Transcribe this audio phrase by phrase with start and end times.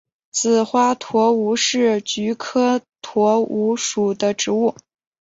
[0.31, 4.73] 紫花橐吾是菊科橐吾属的植物。